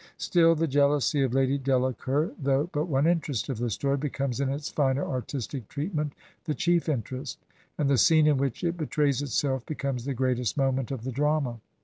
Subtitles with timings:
[0.17, 4.49] Still, the jealousy of Lady Delacour, though but one interest of the story, becomes in
[4.49, 6.13] its finer artistic treatment
[6.45, 7.45] the chief interest;
[7.77, 11.59] and the scene in which it betrays itself becomes the greatest moment of the drama.